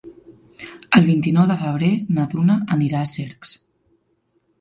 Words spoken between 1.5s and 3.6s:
de febrer na Duna anirà a Cercs.